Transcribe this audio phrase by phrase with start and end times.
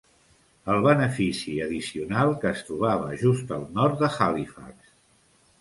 [0.75, 4.75] El benefici addicional que es trobava just al nord de Halifax.